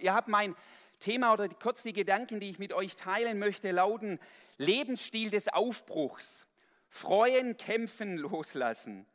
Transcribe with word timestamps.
Ihr 0.00 0.14
habt 0.14 0.28
mein 0.28 0.56
Thema 0.98 1.32
oder 1.32 1.48
kurz 1.48 1.82
die 1.82 1.92
Gedanken, 1.92 2.40
die 2.40 2.50
ich 2.50 2.58
mit 2.58 2.72
euch 2.72 2.94
teilen 2.94 3.38
möchte, 3.38 3.70
lauten 3.70 4.18
Lebensstil 4.58 5.30
des 5.30 5.48
Aufbruchs. 5.48 6.46
Freuen, 6.88 7.56
kämpfen, 7.56 8.18
loslassen. 8.18 9.06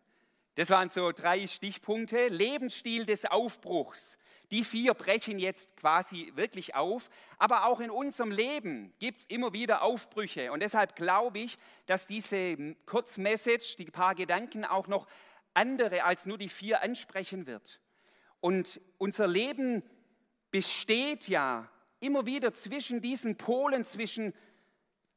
Das 0.55 0.69
waren 0.69 0.89
so 0.89 1.11
drei 1.11 1.47
Stichpunkte. 1.47 2.27
Lebensstil 2.29 3.05
des 3.05 3.25
Aufbruchs. 3.25 4.17
Die 4.51 4.63
vier 4.63 4.93
brechen 4.93 5.37
jetzt 5.37 5.75
quasi 5.75 6.31
wirklich 6.35 6.75
auf. 6.75 7.09
Aber 7.37 7.65
auch 7.65 7.81
in 7.81 7.91
unserem 7.91 8.31
Leben 8.31 8.93
gibt 8.99 9.19
es 9.19 9.25
immer 9.25 9.51
wieder 9.51 9.81
Aufbrüche. 9.81 10.51
Und 10.51 10.61
deshalb 10.61 10.95
glaube 10.95 11.39
ich, 11.39 11.57
dass 11.87 12.07
diese 12.07 12.75
Kurzmessage, 12.85 13.75
die 13.77 13.85
paar 13.85 14.15
Gedanken 14.15 14.63
auch 14.63 14.87
noch 14.87 15.07
andere 15.53 16.03
als 16.03 16.25
nur 16.25 16.37
die 16.37 16.49
vier 16.49 16.81
ansprechen 16.81 17.47
wird. 17.47 17.81
Und 18.39 18.79
unser 18.97 19.27
Leben 19.27 19.83
besteht 20.55 21.27
ja 21.27 21.67
immer 21.99 22.25
wieder 22.25 22.53
zwischen 22.53 23.01
diesen 23.01 23.35
Polen, 23.35 23.83
zwischen 23.83 24.33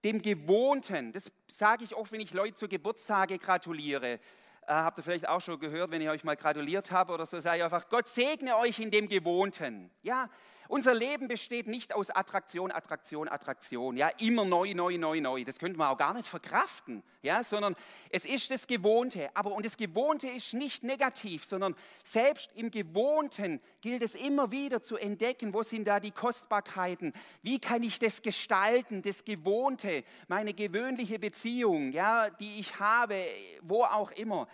dem 0.02 0.20
Gewohnten. 0.20 1.12
Das 1.12 1.30
sage 1.46 1.84
ich 1.84 1.94
oft, 1.94 2.10
wenn 2.10 2.20
ich 2.20 2.32
Leute 2.32 2.54
zu 2.54 2.66
Geburtstage 2.66 3.38
gratuliere. 3.38 4.14
Äh, 4.14 4.18
habt 4.66 4.98
ihr 4.98 5.04
vielleicht 5.04 5.28
auch 5.28 5.40
schon 5.40 5.60
gehört, 5.60 5.92
wenn 5.92 6.02
ich 6.02 6.08
euch 6.08 6.24
mal 6.24 6.34
gratuliert 6.34 6.90
habe 6.90 7.12
oder 7.12 7.24
so, 7.24 7.38
sage 7.38 7.58
ich 7.58 7.62
einfach, 7.62 7.88
Gott 7.88 8.08
segne 8.08 8.56
euch 8.56 8.80
in 8.80 8.90
dem 8.90 9.06
Gewohnten. 9.06 9.92
Ja, 10.02 10.28
unser 10.68 10.94
Leben 10.94 11.28
besteht 11.28 11.66
nicht 11.66 11.94
aus 11.94 12.10
Attraktion, 12.10 12.70
Attraktion, 12.70 13.26
Attraktion, 13.26 13.96
ja, 13.96 14.08
immer 14.18 14.44
neu, 14.44 14.74
neu, 14.74 14.98
neu, 14.98 15.20
neu. 15.20 15.42
Das 15.42 15.58
könnte 15.58 15.78
man 15.78 15.88
auch 15.88 15.96
gar 15.96 16.12
nicht 16.12 16.26
verkraften, 16.26 17.02
ja, 17.22 17.42
sondern 17.42 17.74
es 18.10 18.26
ist 18.26 18.50
das 18.50 18.66
Gewohnte. 18.66 19.34
Aber 19.34 19.52
und 19.52 19.64
das 19.64 19.78
Gewohnte 19.78 20.28
ist 20.28 20.52
nicht 20.52 20.84
negativ, 20.84 21.46
sondern 21.46 21.74
selbst 22.02 22.50
im 22.54 22.70
Gewohnten 22.70 23.60
gilt 23.80 24.02
es 24.02 24.14
immer 24.14 24.52
wieder 24.52 24.82
zu 24.82 24.98
entdecken, 24.98 25.54
wo 25.54 25.62
sind 25.62 25.88
da 25.88 26.00
die 26.00 26.10
Kostbarkeiten? 26.10 27.14
Wie 27.42 27.58
kann 27.58 27.82
ich 27.82 27.98
das 27.98 28.20
gestalten, 28.20 29.00
das 29.00 29.24
Gewohnte, 29.24 30.04
meine 30.28 30.52
gewöhnliche 30.52 31.18
Beziehung, 31.18 31.92
ja, 31.92 32.28
die 32.28 32.60
ich 32.60 32.78
habe, 32.78 33.26
wo 33.62 33.84
auch 33.84 34.10
immer. 34.10 34.46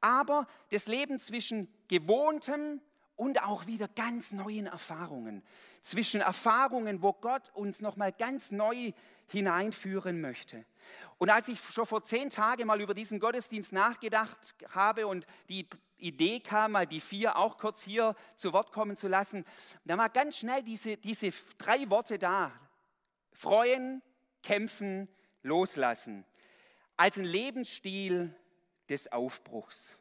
Aber 0.00 0.46
das 0.70 0.86
Leben 0.88 1.18
zwischen 1.18 1.68
Gewohntem 1.86 2.80
und 3.20 3.42
auch 3.42 3.66
wieder 3.66 3.86
ganz 3.86 4.32
neuen 4.32 4.64
Erfahrungen. 4.64 5.42
Zwischen 5.82 6.22
Erfahrungen, 6.22 7.02
wo 7.02 7.12
Gott 7.12 7.50
uns 7.52 7.82
nochmal 7.82 8.12
ganz 8.12 8.50
neu 8.50 8.92
hineinführen 9.26 10.22
möchte. 10.22 10.64
Und 11.18 11.28
als 11.28 11.48
ich 11.48 11.60
schon 11.60 11.84
vor 11.84 12.02
zehn 12.02 12.30
Tagen 12.30 12.66
mal 12.66 12.80
über 12.80 12.94
diesen 12.94 13.20
Gottesdienst 13.20 13.74
nachgedacht 13.74 14.56
habe 14.70 15.06
und 15.06 15.26
die 15.50 15.68
Idee 15.98 16.40
kam, 16.40 16.72
mal 16.72 16.86
die 16.86 17.02
vier 17.02 17.36
auch 17.36 17.58
kurz 17.58 17.82
hier 17.82 18.16
zu 18.36 18.54
Wort 18.54 18.72
kommen 18.72 18.96
zu 18.96 19.06
lassen, 19.06 19.44
da 19.84 19.98
war 19.98 20.08
ganz 20.08 20.38
schnell 20.38 20.62
diese, 20.62 20.96
diese 20.96 21.30
drei 21.58 21.90
Worte 21.90 22.18
da. 22.18 22.50
Freuen, 23.32 24.00
kämpfen, 24.42 25.08
loslassen. 25.42 26.24
Als 26.96 27.18
ein 27.18 27.24
Lebensstil 27.24 28.34
des 28.88 29.12
Aufbruchs. 29.12 29.99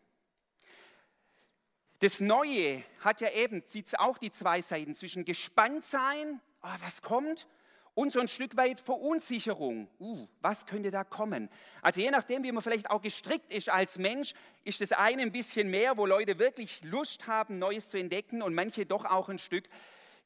Das 2.00 2.22
Neue 2.22 2.83
hat 3.02 3.19
ja 3.19 3.30
eben, 3.31 3.64
auch 3.97 4.17
die 4.17 4.31
zwei 4.31 4.61
Seiten 4.61 4.95
zwischen 4.95 5.25
gespannt 5.25 5.83
sein, 5.83 6.39
oh, 6.64 6.75
was 6.80 7.02
kommt, 7.02 7.45
und 7.94 8.14
so 8.14 8.22
ein 8.22 8.30
Stück 8.30 8.56
weit 8.56 8.80
Verunsicherung. 8.80 9.89
Uh, 10.00 10.25
was 10.39 10.66
könnte 10.66 10.91
da 10.91 11.03
kommen? 11.03 11.50
Also 11.81 12.00
je 12.00 12.09
nachdem, 12.11 12.44
wie 12.44 12.52
man 12.53 12.64
vielleicht 12.64 12.89
auch 12.89 13.02
gestrickt 13.02 13.52
ist 13.52 13.67
als 13.67 13.97
Mensch, 13.97 14.33
ist 14.64 14.80
das 14.80 14.94
eine 14.94 15.23
ein 15.23 15.33
bisschen 15.33 15.69
mehr, 15.69 15.97
wo 15.97 16.06
Leute 16.06 16.39
wirklich 16.39 16.81
Lust 16.83 17.28
haben, 17.28 17.59
Neues 17.59 17.89
zu 17.89 17.97
entdecken 17.97 18.41
und 18.41 18.56
manche 18.56 18.86
doch 18.86 19.03
auch 19.03 19.28
ein 19.28 19.38
Stück, 19.38 19.67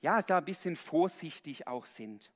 ja, 0.01 0.21
da 0.21 0.37
ein 0.37 0.45
bisschen 0.45 0.75
vorsichtig 0.75 1.65
auch 1.65 1.87
sind. 1.87 2.29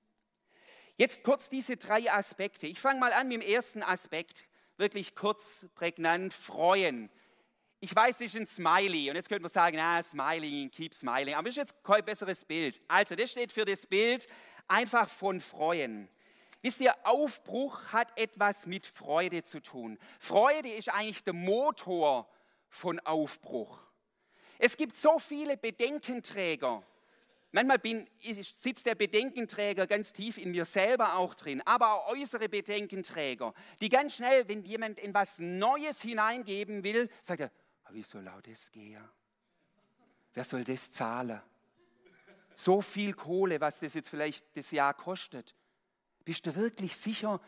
Jetzt 0.96 1.24
kurz 1.24 1.50
diese 1.50 1.78
drei 1.78 2.12
Aspekte. 2.12 2.66
Ich 2.66 2.80
fange 2.80 3.00
mal 3.00 3.14
an 3.14 3.28
mit 3.28 3.44
dem 3.44 3.48
ersten 3.48 3.84
Aspekt, 3.84 4.48
wirklich 4.78 5.14
kurz, 5.14 5.68
prägnant, 5.76 6.34
freuen. 6.34 7.12
Ich 7.80 7.96
weiß, 7.96 8.22
es 8.22 8.34
ist 8.34 8.36
ein 8.36 8.48
Smiley 8.48 9.10
und 9.10 9.16
jetzt 9.16 9.30
könnte 9.30 9.44
man 9.44 9.52
sagen, 9.52 9.78
na, 9.78 10.02
Smiling, 10.02 10.72
keep 10.72 10.96
smiling, 10.96 11.36
aber 11.36 11.44
das 11.44 11.54
ist 11.54 11.58
jetzt 11.58 11.84
kein 11.84 12.04
besseres 12.04 12.44
Bild. 12.44 12.82
Also, 12.88 13.16
das 13.16 13.32
steht 13.32 13.52
für 13.52 13.66
das 13.66 13.86
Bild 13.86 14.28
einfach 14.68 15.08
von 15.08 15.40
Freuen. 15.40 16.10
Wisst 16.64 16.82
ihr, 16.82 16.96
Aufbruch 17.06 17.94
hat 17.94 18.18
etwas 18.18 18.66
mit 18.66 18.88
Freude 18.88 19.44
zu 19.44 19.62
tun. 19.62 20.00
Freude 20.20 20.70
ist 20.70 20.90
eigentlich 20.90 21.24
der 21.24 21.34
Motor 21.34 22.28
von 22.68 23.00
Aufbruch. 23.02 23.80
Es 24.58 24.76
gibt 24.76 24.96
so 24.96 25.20
viele 25.20 25.56
Bedenkenträger. 25.56 26.84
Manchmal 27.52 27.80
bin, 27.80 28.10
sitzt 28.20 28.88
der 28.88 28.96
Bedenkenträger 28.96 29.88
ganz 29.88 30.14
tief 30.14 30.38
in 30.38 30.52
mir 30.52 30.66
selber 30.66 31.16
auch 31.16 31.36
drin, 31.36 31.62
aber 31.64 31.94
auch 31.94 32.10
äußere 32.10 32.50
Bedenkenträger, 32.50 33.54
die 33.80 33.90
ganz 33.90 34.16
schnell, 34.16 34.48
wenn 34.48 34.64
jemand 34.64 35.00
in 35.00 35.14
was 35.14 35.40
Neues 35.40 36.02
hineingeben 36.02 36.84
will, 36.84 37.10
sagt 37.22 37.42
er, 37.42 37.52
wie 37.92 38.04
soll 38.04 38.30
das 38.44 38.72
gehen? 38.72 39.04
Wer 40.34 40.44
soll 40.44 40.64
das 40.64 40.92
zahlen? 40.92 41.42
So 42.54 42.82
viel 42.82 43.14
Kohle, 43.14 43.62
was 43.62 43.80
das 43.80 43.94
jetzt 43.94 44.10
vielleicht 44.10 44.56
das 44.56 44.72
Jahr 44.72 44.94
kostet. 44.94 45.56
Bist 46.26 46.46
du 46.46 46.56
wirklich 46.56 46.96
sicher, 46.96 47.40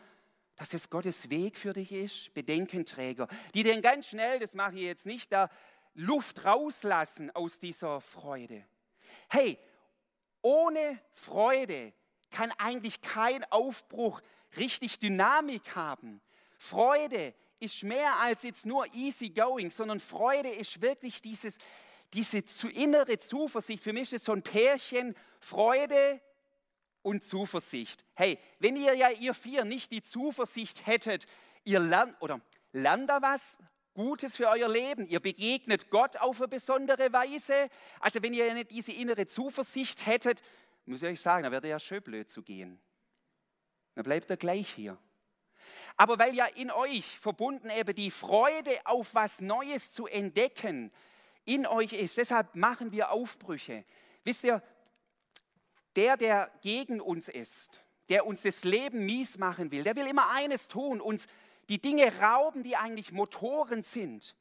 dass 0.56 0.74
es 0.74 0.90
Gottes 0.90 1.30
Weg 1.30 1.58
für 1.58 1.72
dich 1.72 1.92
ist? 1.92 2.32
Bedenkenträger, 2.34 3.28
die 3.54 3.62
den 3.62 3.82
ganz 3.82 4.06
schnell, 4.06 4.38
das 4.38 4.54
mache 4.54 4.76
ich 4.76 4.82
jetzt 4.82 5.06
nicht, 5.06 5.32
da 5.32 5.50
Luft 5.94 6.44
rauslassen 6.44 7.30
aus 7.30 7.58
dieser 7.58 8.00
Freude. 8.00 8.64
Hey, 9.28 9.58
ohne 10.42 11.00
Freude 11.12 11.92
kann 12.30 12.52
eigentlich 12.52 13.00
kein 13.00 13.44
Aufbruch 13.50 14.20
richtig 14.56 14.98
Dynamik 14.98 15.74
haben. 15.74 16.20
Freude 16.56 17.34
ist 17.60 17.82
mehr 17.84 18.16
als 18.16 18.42
jetzt 18.42 18.66
nur 18.66 18.92
easy 18.94 19.30
going, 19.30 19.70
sondern 19.70 20.00
Freude 20.00 20.48
ist 20.48 20.80
wirklich 20.80 21.22
dieses, 21.22 21.58
diese 22.14 22.42
innere 22.68 23.18
Zuversicht. 23.18 23.82
Für 23.82 23.92
mich 23.92 24.04
ist 24.04 24.14
es 24.14 24.24
so 24.24 24.32
ein 24.32 24.42
Pärchen 24.42 25.14
Freude 25.38 26.20
und 27.02 27.22
Zuversicht. 27.22 28.04
Hey, 28.14 28.38
wenn 28.58 28.76
ihr 28.76 28.94
ja 28.94 29.10
ihr 29.10 29.34
vier 29.34 29.64
nicht 29.64 29.92
die 29.92 30.02
Zuversicht 30.02 30.86
hättet, 30.86 31.26
ihr 31.64 31.80
lernt 31.80 32.20
oder 32.20 32.40
lernt 32.72 33.08
da 33.08 33.22
was 33.22 33.58
Gutes 33.94 34.36
für 34.36 34.48
euer 34.48 34.68
Leben. 34.68 35.06
Ihr 35.06 35.20
begegnet 35.20 35.90
Gott 35.90 36.16
auf 36.16 36.40
eine 36.40 36.48
besondere 36.48 37.12
Weise. 37.12 37.68
Also 37.98 38.22
wenn 38.22 38.32
ihr 38.32 38.46
ja 38.46 38.54
nicht 38.54 38.70
diese 38.70 38.92
innere 38.92 39.26
Zuversicht 39.26 40.06
hättet, 40.06 40.42
muss 40.86 41.02
ich 41.02 41.08
euch 41.08 41.20
sagen, 41.20 41.42
dann 41.42 41.52
wäre 41.52 41.68
ja 41.68 41.78
schön 41.78 42.02
blöd 42.02 42.30
zu 42.30 42.42
gehen. 42.42 42.80
Dann 43.94 44.04
bleibt 44.04 44.30
er 44.30 44.36
gleich 44.36 44.70
hier. 44.70 44.96
Aber 45.96 46.18
weil 46.18 46.34
ja 46.34 46.46
in 46.46 46.70
euch 46.70 47.18
verbunden 47.18 47.70
eben 47.70 47.94
die 47.94 48.10
Freude 48.10 48.78
auf 48.84 49.14
was 49.14 49.40
Neues 49.40 49.92
zu 49.92 50.06
entdecken 50.06 50.92
in 51.44 51.66
euch 51.66 51.92
ist, 51.92 52.16
deshalb 52.16 52.54
machen 52.54 52.92
wir 52.92 53.10
Aufbrüche. 53.10 53.84
Wisst 54.24 54.44
ihr, 54.44 54.62
der, 55.96 56.16
der 56.16 56.50
gegen 56.62 57.00
uns 57.00 57.28
ist, 57.28 57.80
der 58.08 58.26
uns 58.26 58.42
das 58.42 58.64
Leben 58.64 59.04
mies 59.04 59.38
machen 59.38 59.70
will, 59.70 59.82
der 59.82 59.96
will 59.96 60.06
immer 60.06 60.30
eines 60.30 60.68
tun, 60.68 61.00
uns 61.00 61.26
die 61.68 61.80
Dinge 61.80 62.12
rauben, 62.20 62.62
die 62.62 62.76
eigentlich 62.76 63.12
Motoren 63.12 63.82
sind. 63.82 64.34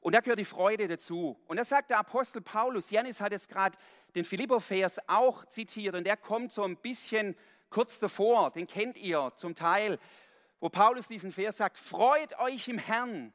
Und 0.00 0.14
da 0.14 0.20
gehört 0.20 0.38
die 0.38 0.44
Freude 0.44 0.86
dazu. 0.86 1.36
Und 1.48 1.56
das 1.56 1.68
sagt 1.68 1.90
der 1.90 1.98
Apostel 1.98 2.40
Paulus. 2.40 2.90
Janis 2.90 3.20
hat 3.20 3.32
es 3.32 3.48
gerade 3.48 3.76
den 4.14 4.24
Philipper-Vers 4.24 5.00
auch 5.08 5.44
zitiert 5.46 5.94
und 5.94 6.04
der 6.04 6.16
kommt 6.16 6.52
so 6.52 6.62
ein 6.62 6.76
bisschen 6.76 7.36
kurz 7.68 7.98
davor. 7.98 8.52
Den 8.52 8.66
kennt 8.66 8.96
ihr 8.96 9.32
zum 9.36 9.54
Teil 9.54 9.98
wo 10.60 10.68
Paulus 10.68 11.08
diesen 11.08 11.32
Vers 11.32 11.58
sagt, 11.58 11.78
freut 11.78 12.38
euch 12.38 12.68
im 12.68 12.78
Herrn. 12.78 13.32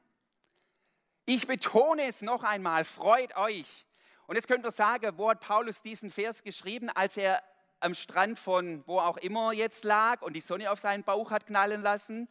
Ich 1.26 1.48
betone 1.48 2.06
es 2.06 2.22
noch 2.22 2.44
einmal, 2.44 2.84
freut 2.84 3.36
euch. 3.38 3.86
Und 4.28 4.36
jetzt 4.36 4.48
könnt 4.48 4.66
ihr 4.66 4.72
sagen, 4.72 5.18
wo 5.18 5.30
hat 5.30 5.40
Paulus 5.40 5.82
diesen 5.82 6.12
Vers 6.12 6.44
geschrieben, 6.44 6.90
als 6.90 7.18
er 7.18 7.42
am 7.80 7.94
Strand 7.94 8.40
von 8.40 8.84
wo 8.88 9.00
auch 9.00 9.18
immer 9.18 9.52
jetzt 9.54 9.84
lag 9.84 10.22
und 10.22 10.34
die 10.34 10.42
Sonne 10.42 10.72
auf 10.72 10.80
seinen 10.80 11.04
Bauch 11.04 11.32
hat 11.32 11.46
knallen 11.46 11.82
lassen? 11.82 12.28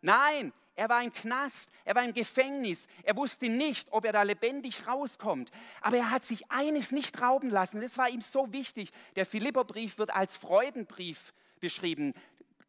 Nein, 0.00 0.52
er 0.76 0.88
war 0.90 1.02
im 1.02 1.12
Knast, 1.12 1.70
er 1.84 1.94
war 1.94 2.04
im 2.04 2.12
Gefängnis. 2.12 2.86
Er 3.02 3.16
wusste 3.16 3.48
nicht, 3.48 3.90
ob 3.92 4.04
er 4.04 4.12
da 4.12 4.22
lebendig 4.22 4.86
rauskommt. 4.86 5.50
Aber 5.80 5.96
er 5.96 6.10
hat 6.10 6.22
sich 6.22 6.50
eines 6.50 6.92
nicht 6.92 7.20
rauben 7.20 7.48
lassen. 7.48 7.80
Das 7.80 7.96
war 7.96 8.10
ihm 8.10 8.20
so 8.20 8.52
wichtig. 8.52 8.90
Der 9.16 9.24
Philipperbrief 9.24 9.98
wird 9.98 10.14
als 10.14 10.36
Freudenbrief 10.36 11.32
beschrieben. 11.60 12.12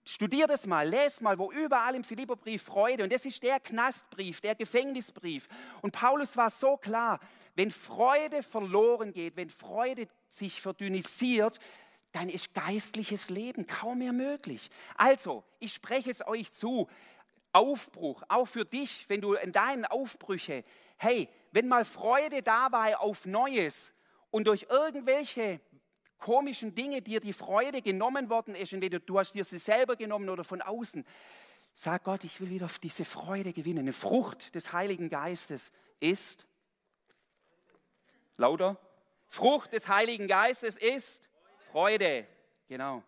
Studiert 0.07 0.49
es 0.49 0.65
mal, 0.65 0.87
lest 0.87 1.21
mal, 1.21 1.37
wo 1.37 1.51
überall 1.51 1.93
im 1.93 2.03
Philipperbrief 2.03 2.63
Freude. 2.63 3.03
Und 3.03 3.11
das 3.11 3.25
ist 3.25 3.43
der 3.43 3.59
Knastbrief, 3.59 4.39
der 4.39 4.55
Gefängnisbrief. 4.55 5.49
Und 5.81 5.91
Paulus 5.91 6.37
war 6.37 6.49
so 6.49 6.77
klar, 6.77 7.19
wenn 7.55 7.71
Freude 7.71 8.41
verloren 8.41 9.11
geht, 9.11 9.35
wenn 9.35 9.49
Freude 9.49 10.07
sich 10.29 10.61
verdünnisiert, 10.61 11.59
dann 12.13 12.29
ist 12.29 12.53
geistliches 12.53 13.29
Leben 13.29 13.67
kaum 13.67 13.97
mehr 13.97 14.13
möglich. 14.13 14.69
Also, 14.95 15.43
ich 15.59 15.73
spreche 15.73 16.09
es 16.09 16.25
euch 16.25 16.53
zu. 16.53 16.87
Aufbruch, 17.51 18.23
auch 18.29 18.45
für 18.45 18.65
dich, 18.65 19.09
wenn 19.09 19.19
du 19.19 19.33
in 19.33 19.51
deinen 19.51 19.85
Aufbrüche, 19.85 20.63
hey, 20.97 21.27
wenn 21.51 21.67
mal 21.67 21.85
Freude 21.85 22.43
da 22.43 22.71
war 22.71 23.01
auf 23.01 23.25
Neues 23.25 23.93
und 24.31 24.47
durch 24.47 24.67
irgendwelche 24.69 25.59
komischen 26.17 26.73
Dinge 26.75 27.01
dir 27.01 27.19
die 27.19 27.33
Freude 27.33 27.81
genommen 27.81 28.29
worden 28.29 28.55
ist, 28.55 28.73
entweder 28.73 28.99
du 28.99 29.19
hast 29.19 29.33
dir 29.33 29.43
sie 29.43 29.59
selber 29.59 29.95
genommen 29.95 30.29
oder 30.29 30.43
von 30.43 30.61
außen, 30.61 31.05
sag 31.73 32.03
Gott, 32.03 32.23
ich 32.23 32.41
will 32.41 32.49
wieder 32.49 32.65
auf 32.65 32.79
diese 32.79 33.05
Freude 33.05 33.53
gewinnen. 33.53 33.79
Eine 33.79 33.93
Frucht 33.93 34.55
des 34.55 34.73
Heiligen 34.73 35.09
Geistes 35.09 35.71
ist, 35.99 36.45
lauter, 38.37 38.77
Frucht 39.27 39.73
des 39.73 39.87
Heiligen 39.87 40.27
Geistes 40.27 40.77
ist 40.77 41.29
Freude. 41.71 42.27
Genau. 42.67 43.03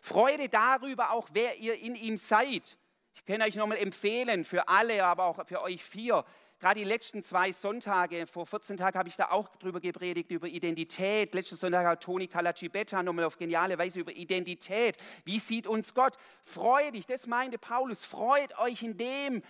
Freude 0.00 0.48
darüber 0.48 1.12
auch, 1.12 1.28
wer 1.32 1.56
ihr 1.58 1.78
in 1.78 1.94
ihm 1.94 2.16
seid. 2.16 2.76
Ich 3.14 3.24
kann 3.24 3.40
euch 3.42 3.54
nochmal 3.54 3.78
empfehlen, 3.78 4.44
für 4.44 4.68
alle, 4.68 5.04
aber 5.04 5.24
auch 5.24 5.46
für 5.46 5.62
euch 5.62 5.82
vier, 5.82 6.24
Gerade 6.64 6.80
die 6.80 6.86
letzten 6.86 7.22
zwei 7.22 7.52
Sonntage, 7.52 8.26
vor 8.26 8.46
14 8.46 8.78
Tagen 8.78 8.98
habe 8.98 9.10
ich 9.10 9.16
da 9.16 9.28
auch 9.30 9.54
drüber 9.56 9.80
gepredigt, 9.80 10.30
über 10.30 10.48
Identität. 10.48 11.34
Letzten 11.34 11.56
Sonntag 11.56 11.84
hat 11.84 12.02
Toni 12.02 12.26
Kalacibetta 12.26 13.02
nochmal 13.02 13.26
auf 13.26 13.36
geniale 13.36 13.76
Weise 13.76 14.00
über 14.00 14.12
Identität. 14.12 14.96
Wie 15.26 15.38
sieht 15.38 15.66
uns 15.66 15.92
Gott? 15.92 16.16
Freudig, 16.42 17.04
das 17.06 17.26
meinte 17.26 17.58
Paulus, 17.58 18.06
freut 18.06 18.58
euch 18.58 18.82
in 18.82 18.96
dem, 18.96 19.42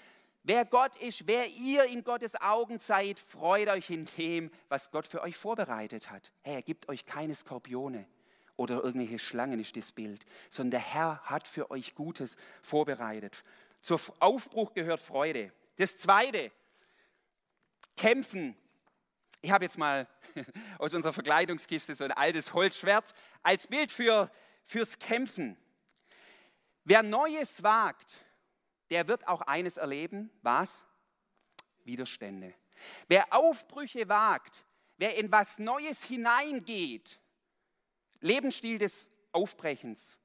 wer 0.43 0.65
Gott 0.65 0.97
ist, 0.97 1.29
wer 1.29 1.47
ihr 1.51 1.85
in 1.85 2.03
Gottes 2.03 2.35
Augen 2.35 2.81
seid, 2.81 3.21
freut 3.21 3.69
euch 3.69 3.91
in 3.91 4.07
dem, 4.19 4.51
was 4.69 4.91
Gott 4.91 5.07
für 5.07 5.23
euch 5.23 5.37
vorbereitet 5.37 6.11
hat. 6.11 6.33
Er 6.43 6.63
gibt 6.63 6.89
euch 6.89 7.07
keine 7.07 7.37
Skorpione 7.37 8.09
oder 8.57 8.83
irgendwelche 8.83 9.21
Schlangen 9.21 9.61
ist 9.61 9.77
das 9.77 9.93
Bild, 9.93 10.27
sondern 10.51 10.73
der 10.73 10.81
Herr 10.81 11.21
hat 11.23 11.47
für 11.47 11.71
euch 11.71 11.95
Gutes 11.95 12.37
vorbereitet. 12.61 13.45
Zur 13.83 14.01
Aufbruch 14.19 14.75
gehört 14.75 14.99
Freude. 14.99 15.53
Das 15.77 15.97
Zweite, 15.97 16.51
kämpfen. 17.97 18.57
Ich 19.41 19.51
habe 19.51 19.65
jetzt 19.65 19.79
mal 19.79 20.09
aus 20.79 20.95
unserer 20.95 21.13
Verkleidungskiste 21.13 21.95
so 21.95 22.05
ein 22.05 22.13
altes 22.13 22.55
Holzschwert 22.55 23.15
als 23.43 23.67
Bild 23.67 23.93
für, 23.93 24.31
fürs 24.67 24.99
Kämpfen. 24.99 25.57
Wer 26.85 27.03
Neues 27.03 27.63
wagt, 27.63 28.19
der 28.91 29.09
wird 29.09 29.27
auch 29.27 29.43
eines 29.43 29.77
erleben, 29.77 30.31
was? 30.43 30.85
Widerstände. 31.85 32.55
Wer 33.09 33.33
Aufbrüche 33.33 34.09
wagt, 34.09 34.65
wer 34.97 35.17
in 35.17 35.31
was 35.31 35.59
Neues 35.59 36.05
hineingeht, 36.05 37.19
Lebensstil 38.21 38.79
des 38.79 39.11
Aufbrechens, 39.33 40.19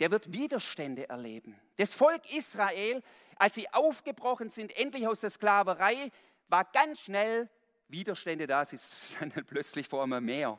der 0.00 0.10
wird 0.10 0.32
Widerstände 0.32 1.08
erleben. 1.08 1.58
Das 1.76 1.94
Volk 1.94 2.32
Israel, 2.32 3.02
als 3.36 3.54
sie 3.54 3.72
aufgebrochen 3.72 4.50
sind, 4.50 4.76
endlich 4.76 5.06
aus 5.06 5.20
der 5.20 5.30
Sklaverei, 5.30 6.10
war 6.48 6.64
ganz 6.64 7.00
schnell 7.00 7.48
Widerstände 7.88 8.46
da. 8.46 8.64
Sie 8.64 8.78
standen 9.14 9.44
plötzlich 9.44 9.88
vor 9.88 10.02
einem 10.02 10.24
Meer 10.24 10.58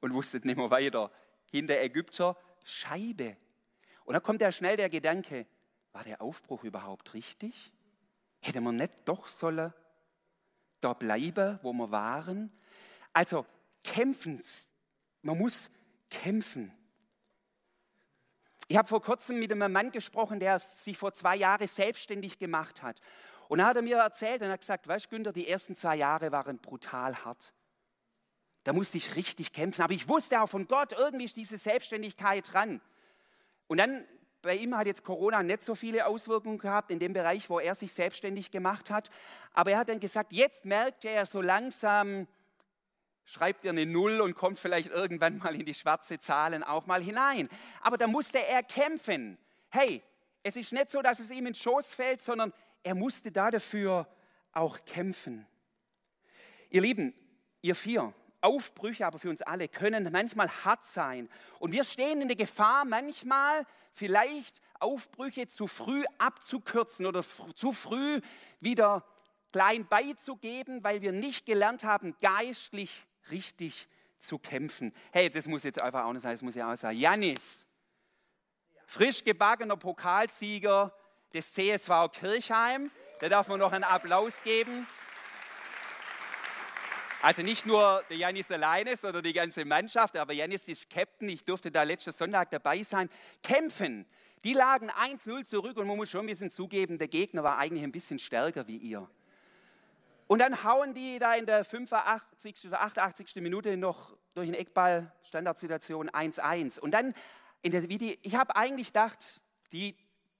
und 0.00 0.14
wussten 0.14 0.46
nicht 0.46 0.56
mehr 0.56 0.70
weiter. 0.70 1.10
Hinter 1.50 1.80
Ägypter 1.80 2.36
Scheibe. 2.64 3.36
Und 4.04 4.14
dann 4.14 4.22
kommt 4.22 4.40
ja 4.40 4.52
schnell 4.52 4.76
der 4.76 4.88
Gedanke, 4.88 5.46
war 5.92 6.04
der 6.04 6.20
Aufbruch 6.20 6.64
überhaupt 6.64 7.14
richtig? 7.14 7.72
Hätte 8.40 8.60
man 8.60 8.76
nicht 8.76 8.92
doch 9.04 9.28
sollen 9.28 9.72
da 10.80 10.94
bleiben, 10.94 11.58
wo 11.62 11.72
wir 11.72 11.90
waren? 11.90 12.50
Also 13.12 13.44
kämpfen, 13.82 14.42
man 15.22 15.38
muss 15.38 15.70
kämpfen. 16.08 16.72
Ich 18.70 18.76
habe 18.76 18.86
vor 18.86 19.02
kurzem 19.02 19.40
mit 19.40 19.50
einem 19.50 19.72
Mann 19.72 19.90
gesprochen, 19.90 20.38
der 20.38 20.60
sich 20.60 20.96
vor 20.96 21.12
zwei 21.12 21.34
Jahren 21.34 21.66
selbstständig 21.66 22.38
gemacht 22.38 22.84
hat. 22.84 23.00
Und 23.48 23.58
dann 23.58 23.66
hat 23.66 23.74
er 23.74 23.82
mir 23.82 23.96
erzählt 23.96 24.42
und 24.42 24.48
hat 24.48 24.60
gesagt, 24.60 24.86
weißt 24.86 25.06
du, 25.06 25.08
Günther, 25.08 25.32
die 25.32 25.48
ersten 25.48 25.74
zwei 25.74 25.96
Jahre 25.96 26.30
waren 26.30 26.56
brutal 26.58 27.16
hart. 27.24 27.52
Da 28.62 28.72
musste 28.72 28.98
ich 28.98 29.16
richtig 29.16 29.52
kämpfen. 29.52 29.82
Aber 29.82 29.92
ich 29.92 30.08
wusste 30.08 30.40
auch 30.40 30.46
von 30.46 30.68
Gott, 30.68 30.92
irgendwie 30.92 31.24
ist 31.24 31.36
diese 31.36 31.58
Selbstständigkeit 31.58 32.52
dran. 32.52 32.80
Und 33.66 33.78
dann, 33.78 34.04
bei 34.40 34.54
ihm 34.54 34.76
hat 34.76 34.86
jetzt 34.86 35.02
Corona 35.02 35.42
nicht 35.42 35.62
so 35.62 35.74
viele 35.74 36.06
Auswirkungen 36.06 36.58
gehabt 36.58 36.92
in 36.92 37.00
dem 37.00 37.12
Bereich, 37.12 37.50
wo 37.50 37.58
er 37.58 37.74
sich 37.74 37.92
selbstständig 37.92 38.52
gemacht 38.52 38.88
hat. 38.88 39.10
Aber 39.52 39.72
er 39.72 39.78
hat 39.78 39.88
dann 39.88 39.98
gesagt, 39.98 40.32
jetzt 40.32 40.64
merkt 40.64 41.04
er 41.04 41.26
so 41.26 41.42
langsam, 41.42 42.28
schreibt 43.24 43.64
er 43.64 43.70
eine 43.70 43.86
Null 43.86 44.20
und 44.20 44.34
kommt 44.34 44.58
vielleicht 44.58 44.90
irgendwann 44.90 45.38
mal 45.38 45.54
in 45.54 45.66
die 45.66 45.74
schwarze 45.74 46.18
Zahlen 46.18 46.62
auch 46.62 46.86
mal 46.86 47.02
hinein. 47.02 47.48
Aber 47.80 47.96
da 47.96 48.06
musste 48.06 48.44
er 48.44 48.62
kämpfen. 48.62 49.38
Hey, 49.70 50.02
es 50.42 50.56
ist 50.56 50.72
nicht 50.72 50.90
so, 50.90 51.02
dass 51.02 51.20
es 51.20 51.30
ihm 51.30 51.46
in 51.46 51.52
den 51.52 51.54
Schoß 51.54 51.94
fällt, 51.94 52.20
sondern 52.20 52.52
er 52.82 52.94
musste 52.94 53.30
da 53.30 53.50
dafür 53.50 54.08
auch 54.52 54.84
kämpfen. 54.84 55.46
Ihr 56.70 56.80
Lieben, 56.80 57.14
ihr 57.62 57.74
vier, 57.74 58.14
Aufbrüche 58.40 59.06
aber 59.06 59.18
für 59.18 59.28
uns 59.28 59.42
alle 59.42 59.68
können 59.68 60.08
manchmal 60.10 60.48
hart 60.64 60.86
sein. 60.86 61.28
Und 61.58 61.72
wir 61.72 61.84
stehen 61.84 62.22
in 62.22 62.28
der 62.28 62.36
Gefahr, 62.36 62.84
manchmal 62.84 63.66
vielleicht 63.92 64.62
Aufbrüche 64.78 65.46
zu 65.46 65.66
früh 65.66 66.04
abzukürzen 66.18 67.06
oder 67.06 67.22
zu 67.54 67.72
früh 67.72 68.20
wieder 68.60 69.04
klein 69.52 69.86
beizugeben, 69.86 70.82
weil 70.82 71.02
wir 71.02 71.12
nicht 71.12 71.44
gelernt 71.44 71.84
haben, 71.84 72.14
geistlich 72.20 73.04
richtig 73.30 73.88
zu 74.18 74.38
kämpfen. 74.38 74.92
Hey, 75.12 75.30
das 75.30 75.46
muss 75.46 75.64
jetzt 75.64 75.80
einfach 75.80 76.04
auch 76.04 76.12
nicht 76.12 76.22
sein, 76.22 76.32
das 76.32 76.42
muss 76.42 76.54
ja 76.54 76.72
auch 76.72 76.76
sein. 76.76 76.96
Janis, 76.96 77.66
frisch 78.86 79.24
gebackener 79.24 79.76
Pokalsieger 79.76 80.94
des 81.32 81.52
CSV 81.52 81.90
Kirchheim. 82.12 82.90
Da 83.20 83.28
darf 83.28 83.48
man 83.48 83.58
noch 83.58 83.72
einen 83.72 83.84
Applaus 83.84 84.42
geben. 84.42 84.86
Also 87.22 87.42
nicht 87.42 87.66
nur 87.66 88.02
der 88.08 88.16
Janis 88.16 88.50
alleine, 88.50 88.96
sondern 88.96 89.22
die 89.22 89.34
ganze 89.34 89.66
Mannschaft, 89.66 90.16
aber 90.16 90.32
Janis 90.32 90.66
ist 90.68 90.88
Captain, 90.88 91.28
ich 91.28 91.44
durfte 91.44 91.70
da 91.70 91.82
letzten 91.82 92.12
Sonntag 92.12 92.50
dabei 92.50 92.82
sein. 92.82 93.10
Kämpfen, 93.42 94.06
die 94.42 94.54
lagen 94.54 94.90
1-0 94.90 95.44
zurück 95.44 95.76
und 95.76 95.86
man 95.86 95.98
muss 95.98 96.08
schon 96.08 96.20
ein 96.22 96.28
bisschen 96.28 96.50
zugeben, 96.50 96.96
der 96.96 97.08
Gegner 97.08 97.42
war 97.42 97.58
eigentlich 97.58 97.84
ein 97.84 97.92
bisschen 97.92 98.18
stärker 98.18 98.66
wie 98.66 98.78
ihr. 98.78 99.06
Und 100.30 100.38
dann 100.38 100.62
hauen 100.62 100.94
die 100.94 101.18
da 101.18 101.34
in 101.34 101.44
der 101.44 101.64
85. 101.64 102.68
oder 102.68 102.82
88. 102.82 103.34
Minute 103.42 103.76
noch 103.76 104.16
durch 104.32 104.46
den 104.46 104.54
Eckball, 104.54 105.12
Standardsituation 105.24 106.08
1-1. 106.08 106.78
Und 106.78 106.92
dann, 106.92 107.14
in 107.62 107.72
der, 107.72 107.88
wie 107.88 107.98
die, 107.98 108.16
ich 108.22 108.36
habe 108.36 108.54
eigentlich 108.54 108.86
gedacht, 108.86 109.40
die 109.72 109.96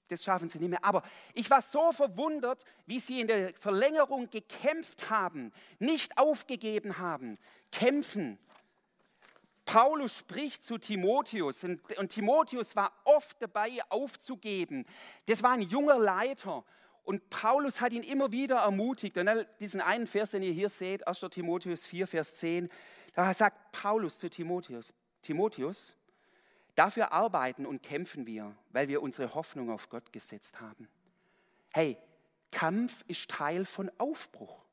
das 0.07 0.23
schaffen 0.23 0.47
sie 0.47 0.59
nicht 0.59 0.69
mehr. 0.69 0.85
Aber 0.85 1.03
ich 1.33 1.49
war 1.49 1.61
so 1.61 1.91
verwundert, 1.91 2.63
wie 2.85 2.99
sie 2.99 3.19
in 3.19 3.27
der 3.27 3.53
Verlängerung 3.53 4.29
gekämpft 4.29 5.09
haben, 5.09 5.51
nicht 5.79 6.17
aufgegeben 6.17 6.97
haben, 6.97 7.37
kämpfen. 7.69 8.39
Paulus 9.65 10.17
spricht 10.17 10.63
zu 10.63 10.77
Timotheus 10.77 11.65
und, 11.65 11.97
und 11.97 12.07
Timotheus 12.07 12.77
war 12.77 12.93
oft 13.03 13.41
dabei 13.41 13.81
aufzugeben. 13.89 14.85
Das 15.25 15.43
war 15.43 15.51
ein 15.51 15.63
junger 15.63 15.99
Leiter 15.99 16.63
und 17.03 17.29
Paulus 17.29 17.81
hat 17.81 17.93
ihn 17.93 18.03
immer 18.03 18.31
wieder 18.31 18.57
ermutigt. 18.57 19.17
Und 19.17 19.29
diesen 19.59 19.81
einen 19.81 20.07
Vers, 20.07 20.31
den 20.31 20.43
ihr 20.43 20.51
hier 20.51 20.69
seht, 20.69 21.07
1. 21.07 21.19
Timotheus 21.31 21.85
4, 21.85 22.07
Vers 22.07 22.35
10, 22.35 22.69
da 23.13 23.33
sagt 23.33 23.71
Paulus 23.71 24.19
zu 24.19 24.29
Timotheus, 24.29 24.93
Timotheus, 25.21 25.95
Dafür 26.75 27.11
arbeiten 27.11 27.65
und 27.65 27.83
kämpfen 27.83 28.25
wir, 28.25 28.55
weil 28.69 28.87
wir 28.87 29.01
unsere 29.01 29.35
Hoffnung 29.35 29.69
auf 29.69 29.89
Gott 29.89 30.13
gesetzt 30.13 30.61
haben. 30.61 30.87
Hey, 31.73 31.97
Kampf 32.51 33.03
ist 33.07 33.29
Teil 33.29 33.65
von 33.65 33.91
Aufbruch. 33.97 34.65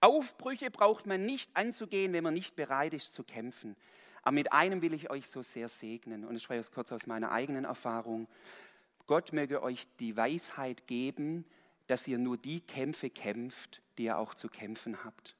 Aufbrüche 0.00 0.70
braucht 0.70 1.06
man 1.06 1.24
nicht 1.24 1.50
anzugehen, 1.54 2.12
wenn 2.12 2.24
man 2.24 2.34
nicht 2.34 2.56
bereit 2.56 2.94
ist 2.94 3.14
zu 3.14 3.24
kämpfen. 3.24 3.74
Aber 4.22 4.32
mit 4.32 4.52
einem 4.52 4.82
will 4.82 4.94
ich 4.94 5.10
euch 5.10 5.28
so 5.28 5.42
sehr 5.42 5.68
segnen, 5.68 6.24
und 6.24 6.36
ich 6.36 6.42
spreche 6.42 6.60
es 6.60 6.70
kurz 6.70 6.92
aus 6.92 7.06
meiner 7.06 7.32
eigenen 7.32 7.64
Erfahrung. 7.64 8.28
Gott 9.08 9.32
möge 9.32 9.62
euch 9.62 9.88
die 9.98 10.16
Weisheit 10.16 10.86
geben, 10.86 11.44
dass 11.88 12.06
ihr 12.06 12.18
nur 12.18 12.36
die 12.36 12.60
Kämpfe 12.60 13.10
kämpft, 13.10 13.82
die 13.96 14.04
ihr 14.04 14.18
auch 14.18 14.34
zu 14.34 14.48
kämpfen 14.48 15.02
habt. 15.02 15.34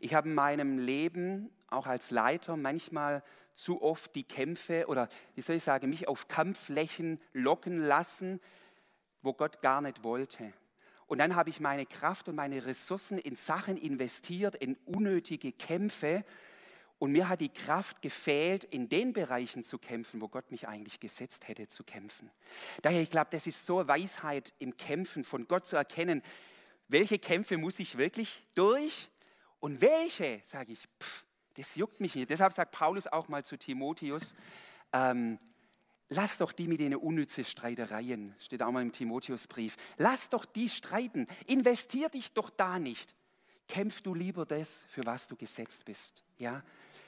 Ich 0.00 0.14
habe 0.14 0.28
in 0.28 0.34
meinem 0.34 0.78
Leben, 0.78 1.50
auch 1.68 1.86
als 1.86 2.10
Leiter, 2.10 2.56
manchmal 2.56 3.22
zu 3.54 3.82
oft 3.82 4.14
die 4.14 4.24
Kämpfe 4.24 4.86
oder, 4.88 5.08
wie 5.34 5.42
soll 5.42 5.56
ich 5.56 5.62
sagen, 5.62 5.90
mich 5.90 6.08
auf 6.08 6.26
Kampfflächen 6.26 7.20
locken 7.34 7.78
lassen, 7.78 8.40
wo 9.22 9.34
Gott 9.34 9.60
gar 9.60 9.82
nicht 9.82 10.02
wollte. 10.02 10.52
Und 11.06 11.18
dann 11.18 11.36
habe 11.36 11.50
ich 11.50 11.60
meine 11.60 11.84
Kraft 11.84 12.28
und 12.28 12.36
meine 12.36 12.64
Ressourcen 12.64 13.18
in 13.18 13.36
Sachen 13.36 13.76
investiert, 13.76 14.54
in 14.54 14.76
unnötige 14.86 15.52
Kämpfe. 15.52 16.24
Und 17.04 17.12
mir 17.12 17.28
hat 17.28 17.42
die 17.42 17.50
Kraft 17.50 18.00
gefehlt, 18.00 18.64
in 18.64 18.88
den 18.88 19.12
Bereichen 19.12 19.62
zu 19.62 19.76
kämpfen, 19.76 20.22
wo 20.22 20.28
Gott 20.28 20.50
mich 20.50 20.68
eigentlich 20.68 21.00
gesetzt 21.00 21.48
hätte 21.48 21.68
zu 21.68 21.84
kämpfen. 21.84 22.30
Daher, 22.80 23.02
ich 23.02 23.10
glaube, 23.10 23.28
das 23.30 23.46
ist 23.46 23.66
so 23.66 23.86
Weisheit 23.86 24.54
im 24.58 24.74
Kämpfen, 24.78 25.22
von 25.22 25.46
Gott 25.46 25.66
zu 25.66 25.76
erkennen, 25.76 26.22
welche 26.88 27.18
Kämpfe 27.18 27.58
muss 27.58 27.78
ich 27.78 27.98
wirklich 27.98 28.46
durch 28.54 29.10
und 29.60 29.82
welche, 29.82 30.40
sage 30.44 30.72
ich, 30.72 30.78
pff, 30.98 31.26
das 31.58 31.76
juckt 31.76 32.00
mich 32.00 32.14
nicht. 32.14 32.30
Deshalb 32.30 32.54
sagt 32.54 32.72
Paulus 32.72 33.06
auch 33.06 33.28
mal 33.28 33.44
zu 33.44 33.58
Timotheus, 33.58 34.34
ähm, 34.94 35.38
lass 36.08 36.38
doch 36.38 36.52
die 36.52 36.68
mit 36.68 36.80
den 36.80 36.96
unnützen 36.96 37.44
Streitereien, 37.44 38.34
steht 38.38 38.62
auch 38.62 38.72
mal 38.72 38.80
im 38.80 38.92
Timotheusbrief, 38.92 39.76
lass 39.98 40.30
doch 40.30 40.46
die 40.46 40.70
streiten, 40.70 41.26
investier 41.44 42.08
dich 42.08 42.32
doch 42.32 42.48
da 42.48 42.78
nicht. 42.78 43.14
Kämpf 43.68 44.00
du 44.00 44.14
lieber 44.14 44.46
das, 44.46 44.86
für 44.88 45.04
was 45.04 45.28
du 45.28 45.36
gesetzt 45.36 45.84
bist. 45.84 46.24
Ja? 46.38 46.62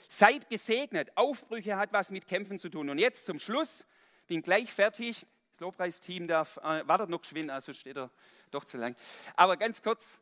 Seid 0.09 0.49
gesegnet. 0.49 1.11
Aufbrüche 1.17 1.77
hat 1.77 1.93
was 1.93 2.11
mit 2.11 2.27
Kämpfen 2.27 2.59
zu 2.59 2.69
tun. 2.69 2.89
Und 2.91 2.99
jetzt 2.99 3.27
zum 3.27 3.39
Schluss, 3.39 3.87
bin 4.27 4.43
gleich 4.43 4.73
fertig. 4.73 5.27
Das 5.51 5.61
Lobpreisteam 5.61 6.29
darf, 6.29 6.59
äh, 6.59 6.87
wartet 6.87 7.09
noch 7.09 7.23
geschwind, 7.23 7.51
also 7.51 7.73
steht 7.73 7.97
er 7.97 8.11
doch 8.51 8.65
zu 8.65 8.77
lang. 8.77 8.95
Aber 9.37 9.57
ganz 9.57 9.83
kurz, 9.83 10.21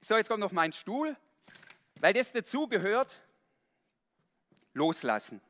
so 0.00 0.16
jetzt 0.16 0.28
kommt 0.28 0.40
noch 0.40 0.52
mein 0.52 0.72
Stuhl, 0.72 1.16
weil 2.00 2.12
das 2.12 2.32
dazugehört, 2.32 3.20
loslassen. 4.74 5.40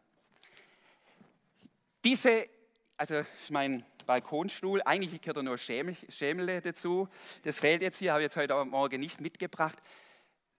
Diese, 2.04 2.48
also 2.96 3.20
mein 3.48 3.86
Balkonstuhl, 4.04 4.82
eigentlich 4.82 5.20
gehört 5.20 5.38
da 5.38 5.42
nur 5.42 5.56
Schämele 5.56 6.60
dazu, 6.60 7.08
das 7.42 7.58
fehlt 7.58 7.80
jetzt 7.80 7.98
hier, 7.98 8.12
habe 8.12 8.22
ich 8.22 8.26
jetzt 8.26 8.36
heute 8.36 8.62
Morgen 8.64 9.00
nicht 9.00 9.20
mitgebracht. 9.20 9.78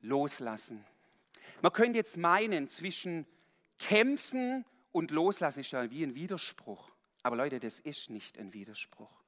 Loslassen. 0.01 0.84
Man 1.63 1.72
könnte 1.72 1.98
jetzt 1.98 2.17
meinen, 2.17 2.67
zwischen 2.67 3.25
kämpfen 3.79 4.65
und 4.91 5.12
loslassen 5.12 5.62
ist 5.62 5.72
ja 5.72 5.89
wie 5.89 6.03
ein 6.03 6.13
Widerspruch. 6.13 6.91
Aber 7.24 7.38
Leute, 7.38 7.62
das 7.62 7.79
ist 7.79 8.10
nicht 8.10 8.38
ein 8.38 8.53
Widerspruch. 8.53 9.24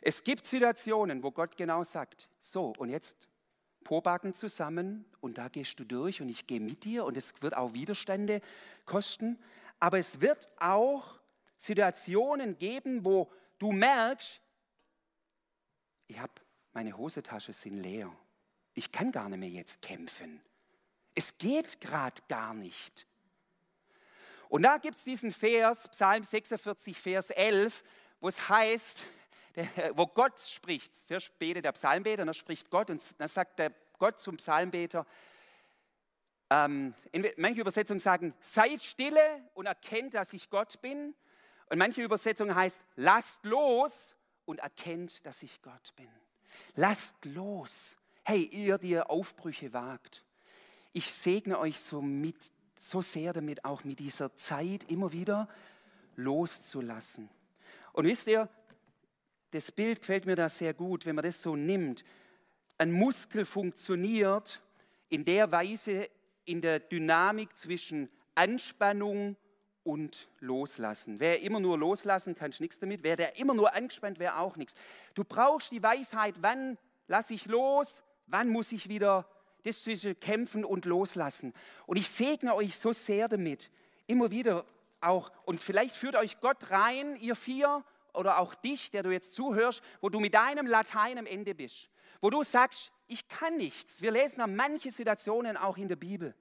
Es 0.00 0.24
gibt 0.24 0.46
Situationen, 0.46 1.22
wo 1.22 1.30
Gott 1.30 1.58
genau 1.58 1.84
sagt, 1.84 2.30
so 2.40 2.72
und 2.78 2.88
jetzt 2.88 3.28
Pobacken 3.84 4.32
zusammen 4.32 5.04
und 5.20 5.36
da 5.36 5.48
gehst 5.48 5.78
du 5.78 5.84
durch 5.84 6.22
und 6.22 6.30
ich 6.30 6.46
gehe 6.46 6.58
mit 6.58 6.84
dir 6.84 7.04
und 7.04 7.18
es 7.18 7.34
wird 7.42 7.54
auch 7.54 7.74
Widerstände 7.74 8.40
kosten. 8.86 9.38
Aber 9.78 9.98
es 9.98 10.22
wird 10.22 10.48
auch 10.58 11.20
Situationen 11.58 12.56
geben, 12.56 13.04
wo 13.04 13.30
du 13.58 13.72
merkst, 13.72 14.40
ich 16.06 16.18
habe 16.18 16.32
meine 16.72 16.96
Hosentasche 16.96 17.52
sind 17.52 17.76
leer. 17.76 18.10
Ich 18.72 18.90
kann 18.90 19.12
gar 19.12 19.28
nicht 19.28 19.38
mehr 19.38 19.50
jetzt 19.50 19.82
kämpfen. 19.82 20.40
Es 21.18 21.36
geht 21.36 21.80
gerade 21.80 22.22
gar 22.28 22.54
nicht. 22.54 23.04
Und 24.48 24.62
da 24.62 24.78
gibt 24.78 24.98
es 24.98 25.02
diesen 25.02 25.32
Vers, 25.32 25.88
Psalm 25.88 26.22
46, 26.22 26.96
Vers 26.96 27.30
11, 27.30 27.82
wo 28.20 28.28
es 28.28 28.48
heißt, 28.48 29.04
wo 29.94 30.06
Gott 30.06 30.38
spricht. 30.38 30.94
Zuerst 30.94 31.36
betet 31.40 31.64
der 31.64 31.72
Psalmbeter, 31.72 32.24
dann 32.24 32.34
spricht 32.34 32.70
Gott 32.70 32.88
und 32.88 33.02
dann 33.18 33.26
sagt 33.26 33.58
der 33.58 33.72
Gott 33.98 34.20
zum 34.20 34.36
Psalmbeter, 34.36 35.04
ähm, 36.50 36.94
manche 37.36 37.62
Übersetzungen 37.62 37.98
sagen, 37.98 38.32
seid 38.38 38.80
stille 38.80 39.42
und 39.54 39.66
erkennt, 39.66 40.14
dass 40.14 40.32
ich 40.34 40.48
Gott 40.50 40.80
bin. 40.82 41.16
Und 41.66 41.78
manche 41.78 42.00
Übersetzungen 42.00 42.54
heißt, 42.54 42.84
lasst 42.94 43.44
los 43.44 44.14
und 44.44 44.60
erkennt, 44.60 45.26
dass 45.26 45.42
ich 45.42 45.62
Gott 45.62 45.96
bin. 45.96 46.10
Lasst 46.76 47.24
los. 47.24 47.98
Hey, 48.22 48.44
ihr, 48.44 48.78
die 48.78 48.90
ihr 48.90 49.10
Aufbrüche 49.10 49.72
wagt 49.72 50.24
ich 50.92 51.12
segne 51.12 51.58
euch 51.58 51.78
so, 51.80 52.00
mit, 52.00 52.36
so 52.74 53.02
sehr 53.02 53.32
damit, 53.32 53.64
auch 53.64 53.84
mit 53.84 53.98
dieser 53.98 54.36
Zeit 54.36 54.90
immer 54.90 55.12
wieder 55.12 55.48
loszulassen. 56.16 57.28
Und 57.92 58.06
wisst 58.06 58.26
ihr, 58.28 58.48
das 59.50 59.72
Bild 59.72 60.00
gefällt 60.00 60.26
mir 60.26 60.36
da 60.36 60.48
sehr 60.48 60.74
gut, 60.74 61.06
wenn 61.06 61.14
man 61.14 61.24
das 61.24 61.40
so 61.40 61.56
nimmt. 61.56 62.04
Ein 62.76 62.92
Muskel 62.92 63.44
funktioniert 63.44 64.60
in 65.08 65.24
der 65.24 65.50
Weise, 65.50 66.08
in 66.44 66.60
der 66.60 66.80
Dynamik 66.80 67.56
zwischen 67.56 68.08
Anspannung 68.34 69.36
und 69.84 70.28
Loslassen. 70.40 71.18
Wer 71.18 71.40
immer 71.40 71.60
nur 71.60 71.78
loslassen, 71.78 72.34
kannst 72.34 72.60
nichts 72.60 72.78
damit. 72.78 73.02
Wer 73.02 73.16
der 73.16 73.38
immer 73.38 73.54
nur 73.54 73.74
angespannt, 73.74 74.18
wäre 74.18 74.36
auch 74.36 74.56
nichts. 74.56 74.74
Du 75.14 75.24
brauchst 75.24 75.72
die 75.72 75.82
Weisheit, 75.82 76.34
wann 76.40 76.76
lasse 77.06 77.32
ich 77.34 77.46
los, 77.46 78.04
wann 78.26 78.48
muss 78.48 78.70
ich 78.72 78.88
wieder 78.88 79.26
das 79.68 79.82
zwischen 79.82 80.18
Kämpfen 80.18 80.64
und 80.64 80.84
Loslassen. 80.84 81.54
Und 81.86 81.96
ich 81.96 82.08
segne 82.08 82.54
euch 82.54 82.76
so 82.76 82.92
sehr 82.92 83.28
damit, 83.28 83.70
immer 84.06 84.30
wieder 84.30 84.64
auch, 85.00 85.30
und 85.44 85.62
vielleicht 85.62 85.94
führt 85.94 86.16
euch 86.16 86.40
Gott 86.40 86.70
rein, 86.70 87.16
ihr 87.16 87.36
vier, 87.36 87.84
oder 88.14 88.38
auch 88.38 88.54
dich, 88.54 88.90
der 88.90 89.02
du 89.02 89.10
jetzt 89.10 89.34
zuhörst, 89.34 89.82
wo 90.00 90.08
du 90.08 90.18
mit 90.18 90.34
deinem 90.34 90.66
Latein 90.66 91.18
am 91.18 91.26
Ende 91.26 91.54
bist, 91.54 91.88
wo 92.20 92.30
du 92.30 92.42
sagst, 92.42 92.90
ich 93.06 93.28
kann 93.28 93.56
nichts. 93.56 94.02
Wir 94.02 94.10
lesen 94.10 94.40
an 94.40 94.56
manche 94.56 94.90
Situationen 94.90 95.56
auch 95.56 95.76
in 95.76 95.88
der 95.88 95.96
Bibel. 95.96 96.34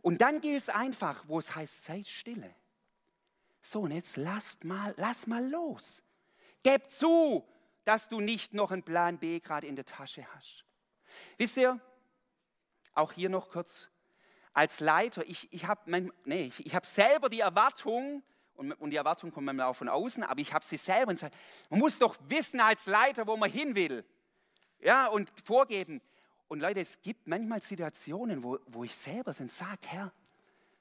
Und 0.00 0.20
dann 0.20 0.40
gilt 0.40 0.62
es 0.62 0.68
einfach, 0.68 1.24
wo 1.26 1.38
es 1.38 1.54
heißt, 1.54 1.84
seid 1.84 2.06
stille. 2.06 2.54
So, 3.60 3.80
und 3.80 3.92
jetzt 3.92 4.16
lasst 4.16 4.64
mal, 4.64 4.94
lass 4.96 5.26
mal 5.26 5.48
los. 5.48 6.02
Gib 6.62 6.90
zu, 6.90 7.44
dass 7.84 8.08
du 8.08 8.20
nicht 8.20 8.54
noch 8.54 8.70
einen 8.70 8.82
Plan 8.82 9.18
B 9.18 9.40
gerade 9.40 9.66
in 9.66 9.76
der 9.76 9.84
Tasche 9.84 10.26
hast. 10.34 10.64
Wisst 11.36 11.56
ihr, 11.56 11.80
auch 12.94 13.12
hier 13.12 13.28
noch 13.28 13.50
kurz 13.50 13.88
als 14.52 14.80
Leiter, 14.80 15.24
ich, 15.26 15.52
ich 15.52 15.66
habe 15.66 16.12
nee, 16.24 16.42
ich, 16.42 16.66
ich 16.66 16.74
hab 16.74 16.84
selber 16.84 17.28
die 17.28 17.40
Erwartung, 17.40 18.22
und, 18.54 18.72
und 18.72 18.90
die 18.90 18.96
Erwartung 18.96 19.32
kommt 19.32 19.46
manchmal 19.46 19.66
auch 19.66 19.76
von 19.76 19.88
außen, 19.88 20.22
aber 20.22 20.40
ich 20.40 20.52
habe 20.52 20.64
sie 20.64 20.76
selber 20.76 21.10
und 21.10 21.22
man 21.70 21.80
muss 21.80 21.98
doch 21.98 22.16
wissen 22.28 22.60
als 22.60 22.86
Leiter, 22.86 23.26
wo 23.26 23.36
man 23.36 23.50
hin 23.50 23.74
will. 23.74 24.04
Ja, 24.80 25.06
und 25.06 25.32
vorgeben. 25.44 26.02
Und 26.48 26.60
Leute, 26.60 26.80
es 26.80 27.00
gibt 27.00 27.26
manchmal 27.26 27.62
Situationen, 27.62 28.42
wo, 28.42 28.58
wo 28.66 28.84
ich 28.84 28.94
selber 28.94 29.32
dann 29.32 29.48
sage, 29.48 29.80
Herr, 29.86 30.12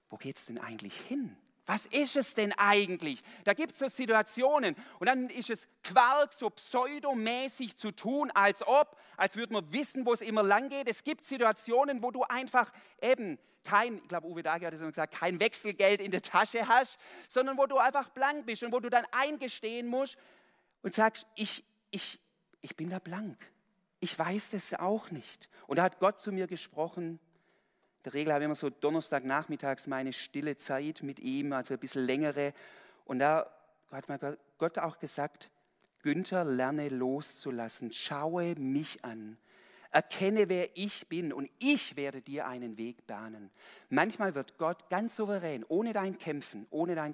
wo 0.10 0.18
geht 0.18 0.38
es 0.38 0.46
denn 0.46 0.60
eigentlich 0.60 1.00
hin? 1.00 1.38
Was 1.66 1.86
ist 1.86 2.16
es 2.16 2.34
denn 2.34 2.54
eigentlich? 2.54 3.22
Da 3.44 3.54
gibt 3.54 3.74
es 3.74 3.80
so 3.80 3.88
Situationen 3.88 4.76
und 5.00 5.08
dann 5.08 5.30
ist 5.30 5.50
es 5.50 5.68
Quark, 5.84 6.34
so 6.34 6.50
pseudomäßig 6.50 7.78
zu 7.78 7.92
tun, 7.92 8.32
als 8.32 8.66
ob, 8.66 8.98
als 9.16 9.36
würde 9.36 9.54
man 9.54 9.72
wissen, 9.72 10.06
wo 10.06 10.14
es 10.14 10.22
immer 10.22 10.42
lang 10.42 10.70
geht. 10.70 10.88
Es 10.88 11.04
gibt 11.04 11.24
Situationen, 11.24 12.02
wo 12.02 12.10
du 12.12 12.24
einfach 12.24 12.72
eben 13.00 13.38
kein, 13.64 13.98
ich 13.98 14.08
glaube, 14.08 14.28
Uwe 14.28 14.42
Dagi 14.42 14.66
hat 14.66 14.74
es 14.74 14.82
immer 14.82 14.90
gesagt, 14.90 15.14
kein 15.14 15.40
Wechselgeld 15.40 16.02
in 16.02 16.10
der 16.10 16.24
Tasche 16.24 16.68
hast, 16.68 16.98
sondern 17.28 17.58
wo 17.58 17.68
du 17.68 17.78
einfach 17.78 18.10
blank 18.10 18.48
bist 18.48 18.64
und 18.64 18.72
wo 18.72 18.80
du 18.80 18.90
dann 18.90 19.06
eingestehen 19.12 19.88
musst 19.88 20.18
und 20.82 20.96
sagst, 20.96 21.28
ich, 21.36 21.64
ich, 21.92 22.20
ich 22.62 22.76
bin 22.76 22.90
da 22.90 22.98
blank. 22.98 23.38
Ich 24.00 24.18
weiß 24.18 24.50
das 24.50 24.74
auch 24.74 25.12
nicht. 25.12 25.48
Und 25.68 25.78
da 25.78 25.84
hat 25.84 26.00
Gott 26.00 26.20
zu 26.20 26.32
mir 26.32 26.48
gesprochen, 26.48 27.20
der 28.06 28.14
Regel 28.14 28.34
habe 28.34 28.44
ich 28.44 28.46
immer 28.46 28.56
so 28.56 28.70
Donnerstagnachmittags 28.70 29.88
meine 29.88 30.14
stille 30.14 30.58
Zeit 30.58 31.04
mit 31.04 31.20
ihm, 31.20 31.54
also 31.54 31.74
ein 31.74 31.80
bisschen 31.80 32.06
längere. 32.06 32.54
Und 33.06 33.20
da 33.20 33.52
hat 33.92 34.10
mir 34.10 34.38
Gott 34.58 34.80
auch 34.80 35.00
gesagt, 35.00 35.50
Günther, 36.02 36.44
lerne 36.44 36.90
loszulassen, 36.90 37.92
schaue 37.92 38.56
mich 38.56 39.04
an, 39.06 39.38
erkenne, 39.92 40.50
wer 40.50 40.76
ich 40.76 41.08
bin 41.08 41.32
und 41.32 41.50
ich 41.60 41.96
werde 41.96 42.22
dir 42.22 42.48
einen 42.48 42.78
Weg 42.78 43.06
bahnen. 43.06 43.52
Manchmal 43.90 44.34
wird 44.34 44.58
Gott 44.58 44.90
ganz 44.90 45.16
souverän, 45.16 45.64
ohne 45.68 45.94
dein 45.94 46.18
Kämpfen, 46.18 46.66
ohne 46.72 46.96
dein 46.96 47.14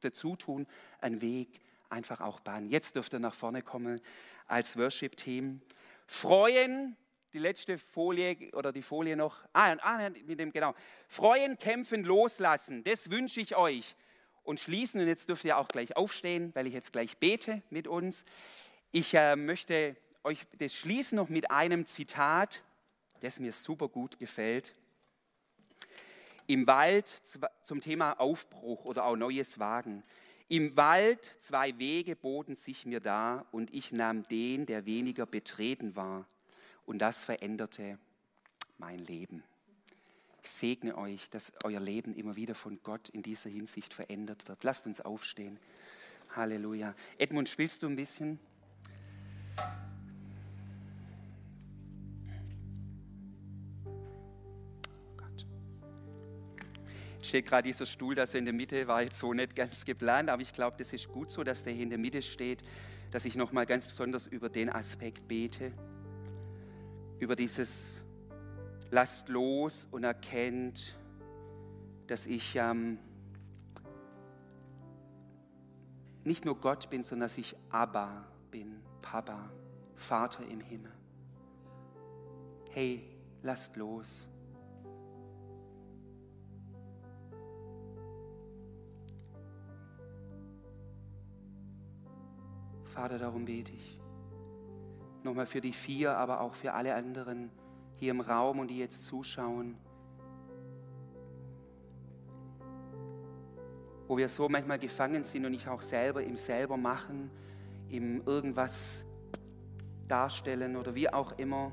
Dazutun, 0.00 0.66
einen 1.00 1.20
Weg 1.20 1.60
einfach 1.88 2.20
auch 2.20 2.40
bahnen. 2.40 2.68
Jetzt 2.68 2.96
dürft 2.96 3.12
ihr 3.12 3.20
nach 3.20 3.34
vorne 3.34 3.62
kommen 3.62 4.00
als 4.46 4.76
Worship-Team. 4.76 5.60
Freuen, 6.06 6.96
die 7.32 7.38
letzte 7.38 7.78
Folie 7.78 8.50
oder 8.52 8.72
die 8.72 8.82
Folie 8.82 9.16
noch. 9.16 9.38
Ah, 9.52 9.76
ah, 9.80 10.10
mit 10.10 10.38
dem, 10.38 10.52
genau. 10.52 10.74
Freuen, 11.08 11.58
kämpfen, 11.58 12.04
loslassen. 12.04 12.84
Das 12.84 13.10
wünsche 13.10 13.40
ich 13.40 13.56
euch. 13.56 13.96
Und 14.42 14.60
schließen, 14.60 15.00
und 15.00 15.08
jetzt 15.08 15.28
dürft 15.28 15.44
ihr 15.44 15.58
auch 15.58 15.68
gleich 15.68 15.96
aufstehen, 15.96 16.52
weil 16.54 16.66
ich 16.66 16.74
jetzt 16.74 16.92
gleich 16.92 17.18
bete 17.18 17.62
mit 17.68 17.88
uns. 17.88 18.24
Ich 18.92 19.12
äh, 19.14 19.34
möchte 19.34 19.96
euch 20.22 20.46
das 20.58 20.74
schließen 20.74 21.16
noch 21.16 21.28
mit 21.28 21.50
einem 21.50 21.86
Zitat, 21.86 22.62
das 23.20 23.40
mir 23.40 23.52
super 23.52 23.88
gut 23.88 24.18
gefällt. 24.18 24.74
Im 26.46 26.66
Wald 26.68 27.08
zum 27.62 27.80
Thema 27.80 28.12
Aufbruch 28.20 28.84
oder 28.84 29.04
auch 29.04 29.16
neues 29.16 29.58
Wagen. 29.58 30.04
Im 30.48 30.76
Wald 30.76 31.34
zwei 31.40 31.76
Wege 31.78 32.14
boten 32.14 32.54
sich 32.54 32.86
mir 32.86 33.00
da 33.00 33.46
und 33.50 33.74
ich 33.74 33.90
nahm 33.90 34.22
den, 34.28 34.64
der 34.64 34.86
weniger 34.86 35.26
betreten 35.26 35.96
war 35.96 36.28
und 36.86 36.98
das 36.98 37.24
veränderte 37.24 37.98
mein 38.78 38.98
Leben. 39.00 39.42
Ich 40.42 40.50
segne 40.50 40.96
euch, 40.96 41.28
dass 41.30 41.52
euer 41.64 41.80
Leben 41.80 42.14
immer 42.14 42.36
wieder 42.36 42.54
von 42.54 42.78
Gott 42.82 43.08
in 43.08 43.22
dieser 43.22 43.50
Hinsicht 43.50 43.92
verändert 43.92 44.48
wird. 44.48 44.62
Lasst 44.62 44.86
uns 44.86 45.00
aufstehen. 45.00 45.58
Halleluja. 46.36 46.94
Edmund, 47.18 47.48
spielst 47.48 47.82
du 47.82 47.88
ein 47.88 47.96
bisschen? 47.96 48.38
steht 57.22 57.46
gerade 57.46 57.66
dieser 57.66 57.86
Stuhl, 57.86 58.14
das 58.14 58.34
in 58.34 58.44
der 58.44 58.54
Mitte 58.54 58.86
war 58.86 59.02
jetzt 59.02 59.18
so 59.18 59.34
nicht 59.34 59.56
ganz 59.56 59.84
geplant, 59.84 60.30
aber 60.30 60.42
ich 60.42 60.52
glaube, 60.52 60.76
das 60.78 60.92
ist 60.92 61.08
gut 61.08 61.28
so, 61.28 61.42
dass 61.42 61.64
der 61.64 61.72
hier 61.72 61.82
in 61.82 61.90
der 61.90 61.98
Mitte 61.98 62.22
steht, 62.22 62.62
dass 63.10 63.24
ich 63.24 63.34
nochmal 63.34 63.66
ganz 63.66 63.88
besonders 63.88 64.28
über 64.28 64.48
den 64.48 64.70
Aspekt 64.70 65.26
bete 65.26 65.72
über 67.18 67.36
dieses 67.36 68.02
Lasst 68.90 69.28
los 69.28 69.88
und 69.90 70.04
erkennt, 70.04 70.96
dass 72.06 72.26
ich 72.26 72.54
ähm, 72.54 72.98
nicht 76.22 76.44
nur 76.44 76.60
Gott 76.60 76.88
bin, 76.88 77.02
sondern 77.02 77.26
dass 77.26 77.36
ich 77.36 77.56
Abba 77.70 78.26
bin, 78.50 78.80
Papa, 79.02 79.50
Vater 79.96 80.46
im 80.46 80.60
Himmel. 80.60 80.92
Hey, 82.70 83.08
lasst 83.42 83.76
los. 83.76 84.28
Vater, 92.84 93.18
darum 93.18 93.44
bete 93.44 93.72
ich. 93.72 94.00
Nochmal 95.26 95.46
für 95.46 95.60
die 95.60 95.72
vier, 95.72 96.16
aber 96.16 96.40
auch 96.40 96.54
für 96.54 96.72
alle 96.72 96.94
anderen 96.94 97.50
hier 97.96 98.12
im 98.12 98.20
Raum 98.20 98.60
und 98.60 98.68
die 98.68 98.78
jetzt 98.78 99.06
zuschauen. 99.06 99.76
Wo 104.06 104.16
wir 104.16 104.28
so 104.28 104.48
manchmal 104.48 104.78
gefangen 104.78 105.24
sind 105.24 105.44
und 105.44 105.52
ich 105.52 105.68
auch 105.68 105.82
selber 105.82 106.22
im 106.22 106.36
selber 106.36 106.76
machen, 106.76 107.32
im 107.88 108.22
irgendwas 108.24 109.04
darstellen 110.06 110.76
oder 110.76 110.94
wie 110.94 111.12
auch 111.12 111.32
immer. 111.38 111.72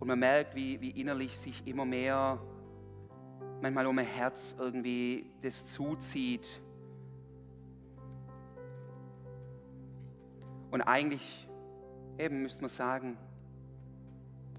Und 0.00 0.08
man 0.08 0.18
merkt, 0.18 0.54
wie, 0.54 0.80
wie 0.80 0.92
innerlich 0.92 1.36
sich 1.36 1.66
immer 1.66 1.84
mehr, 1.84 2.40
manchmal 3.60 3.86
um 3.86 3.94
mein 3.94 4.06
Herz 4.06 4.56
irgendwie 4.58 5.30
das 5.42 5.66
zuzieht. 5.66 6.62
Und 10.70 10.80
eigentlich 10.80 11.47
eben 12.18 12.42
müsste 12.42 12.62
man 12.62 12.68
sagen, 12.68 13.16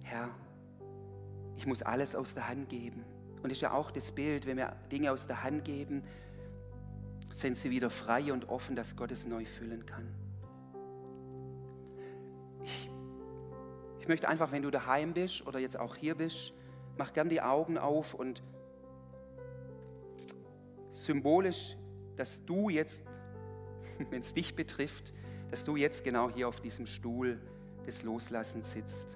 Herr, 0.03 0.29
ich 1.57 1.67
muss 1.67 1.81
alles 1.81 2.15
aus 2.15 2.33
der 2.33 2.47
Hand 2.47 2.69
geben. 2.69 3.03
Und 3.43 3.51
ist 3.51 3.61
ja 3.61 3.73
auch 3.73 3.91
das 3.91 4.11
Bild, 4.11 4.45
wenn 4.45 4.57
wir 4.57 4.75
Dinge 4.91 5.11
aus 5.11 5.27
der 5.27 5.43
Hand 5.43 5.65
geben, 5.65 6.03
sind 7.29 7.57
sie 7.57 7.69
wieder 7.69 7.89
frei 7.89 8.33
und 8.33 8.49
offen, 8.49 8.75
dass 8.75 8.95
Gott 8.95 9.11
es 9.11 9.27
neu 9.27 9.45
füllen 9.45 9.85
kann. 9.85 10.07
Ich, 12.63 12.89
ich 13.99 14.07
möchte 14.07 14.27
einfach, 14.27 14.51
wenn 14.51 14.63
du 14.63 14.71
daheim 14.71 15.13
bist 15.13 15.45
oder 15.45 15.59
jetzt 15.59 15.77
auch 15.77 15.95
hier 15.95 16.15
bist, 16.15 16.53
mach 16.97 17.13
gern 17.13 17.29
die 17.29 17.41
Augen 17.41 17.77
auf 17.77 18.13
und 18.13 18.41
symbolisch, 20.89 21.77
dass 22.15 22.43
du 22.45 22.69
jetzt, 22.69 23.03
wenn 24.09 24.21
es 24.21 24.33
dich 24.33 24.55
betrifft, 24.55 25.13
dass 25.51 25.63
du 25.63 25.75
jetzt 25.75 26.03
genau 26.03 26.29
hier 26.29 26.47
auf 26.47 26.61
diesem 26.61 26.85
Stuhl 26.85 27.39
des 27.85 28.03
Loslassens 28.03 28.71
sitzt. 28.71 29.15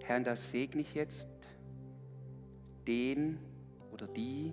Herr, 0.00 0.20
das 0.20 0.50
segne 0.50 0.82
ich 0.82 0.94
jetzt 0.94 1.28
den 2.86 3.38
oder 3.92 4.08
die, 4.08 4.52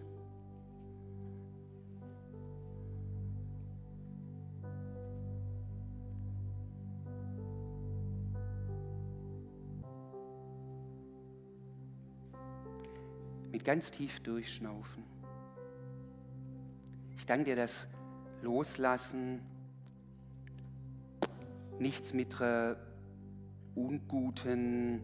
ganz 13.68 13.92
tief 13.92 14.22
durchschnaufen. 14.22 15.04
Ich 17.18 17.26
danke 17.26 17.44
dir, 17.44 17.58
dass 17.58 17.90
Loslassen 18.42 19.42
nichts 21.78 22.14
mit 22.14 22.42
einer 22.42 22.78
unguten 23.76 25.02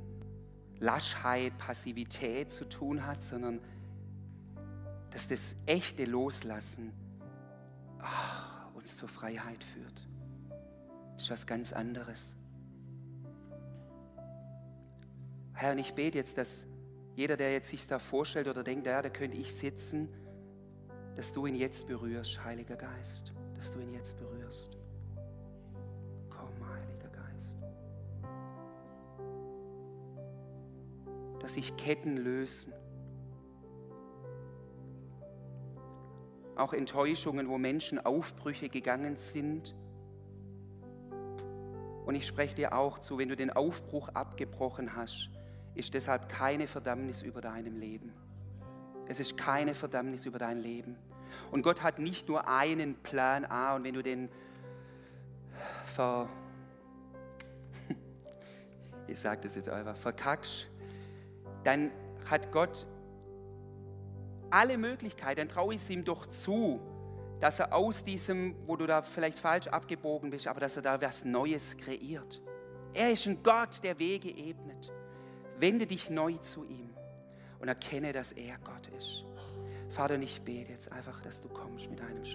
Laschheit, 0.79 1.57
Passivität 1.57 2.53
zu 2.53 2.63
tun 2.63 3.05
hat, 3.05 3.21
sondern 3.21 3.59
dass 5.09 5.27
das 5.27 5.57
echte 5.65 6.05
Loslassen 6.05 6.93
oh, 8.01 8.77
uns 8.77 8.95
zur 8.95 9.09
Freiheit 9.09 9.61
führt. 9.61 10.07
Das 11.15 11.23
ist 11.23 11.31
was 11.31 11.47
ganz 11.47 11.73
anderes. 11.73 12.37
Herr, 15.51 15.73
und 15.73 15.79
ich 15.79 15.93
bete 15.95 16.17
jetzt, 16.17 16.37
dass 16.37 16.65
jeder, 17.15 17.37
der 17.37 17.51
jetzt 17.51 17.69
sich 17.69 17.87
da 17.87 17.99
vorstellt 17.99 18.47
oder 18.47 18.63
denkt, 18.63 18.87
ja, 18.87 19.01
da 19.01 19.09
könnte 19.09 19.37
ich 19.37 19.53
sitzen, 19.53 20.09
dass 21.15 21.31
du 21.31 21.45
ihn 21.45 21.55
jetzt 21.55 21.87
berührst, 21.87 22.43
Heiliger 22.43 22.75
Geist, 22.75 23.33
dass 23.55 23.71
du 23.71 23.79
ihn 23.79 23.93
jetzt 23.93 24.17
berührst. 24.17 24.77
dass 31.43 31.55
sich 31.55 31.75
Ketten 31.75 32.15
lösen. 32.15 32.73
Auch 36.55 36.73
Enttäuschungen, 36.73 37.49
wo 37.49 37.57
Menschen 37.57 38.03
Aufbrüche 38.03 38.69
gegangen 38.69 39.17
sind. 39.17 39.75
Und 42.05 42.15
ich 42.15 42.25
spreche 42.25 42.55
dir 42.55 42.73
auch 42.73 42.97
zu, 42.99 43.17
wenn 43.17 43.27
du 43.27 43.35
den 43.35 43.49
Aufbruch 43.49 44.07
abgebrochen 44.09 44.95
hast, 44.95 45.31
ist 45.75 45.93
deshalb 45.93 46.29
keine 46.29 46.67
Verdammnis 46.67 47.21
über 47.21 47.41
deinem 47.41 47.77
Leben. 47.77 48.13
Es 49.07 49.19
ist 49.19 49.37
keine 49.37 49.73
Verdammnis 49.73 50.25
über 50.25 50.39
dein 50.39 50.57
Leben. 50.57 50.95
Und 51.51 51.63
Gott 51.63 51.81
hat 51.81 51.99
nicht 51.99 52.27
nur 52.27 52.47
einen 52.47 52.95
Plan 52.95 53.45
A 53.45 53.75
und 53.75 53.83
wenn 53.83 53.93
du 53.93 54.03
den 54.03 54.29
ver, 55.85 56.29
ich 59.07 59.19
sage 59.19 59.41
das 59.41 59.55
jetzt 59.55 59.69
einfach, 59.69 59.95
verkackst, 59.95 60.69
dann 61.63 61.91
hat 62.29 62.51
Gott 62.51 62.85
alle 64.49 64.77
Möglichkeiten, 64.77 65.39
dann 65.39 65.49
traue 65.49 65.73
ich 65.73 65.81
es 65.81 65.89
ihm 65.89 66.03
doch 66.03 66.27
zu, 66.27 66.79
dass 67.39 67.59
er 67.59 67.73
aus 67.73 68.03
diesem, 68.03 68.55
wo 68.67 68.75
du 68.75 68.85
da 68.85 69.01
vielleicht 69.01 69.37
falsch 69.37 69.67
abgebogen 69.67 70.29
bist, 70.29 70.47
aber 70.47 70.59
dass 70.59 70.75
er 70.75 70.81
da 70.83 71.01
was 71.01 71.25
Neues 71.25 71.75
kreiert. 71.75 72.41
Er 72.93 73.11
ist 73.11 73.25
ein 73.25 73.41
Gott, 73.41 73.83
der 73.83 73.97
Wege 73.97 74.29
ebnet. 74.29 74.91
Wende 75.63 75.87
dich 75.87 76.09
neu 76.09 76.33
zu 76.39 76.65
ihm 76.65 76.89
und 77.59 77.69
erkenne, 77.69 78.11
dass 78.11 78.33
er 78.33 78.57
Gott 78.65 78.87
ist. 78.97 79.23
Vater, 79.91 80.19
ich 80.19 80.41
bete 80.41 80.73
jetzt 80.73 80.91
einfach, 80.91 81.21
dass 81.21 81.41
du 81.41 81.47
kommst 81.47 81.89
mit 81.89 82.01
deinem 82.01 82.25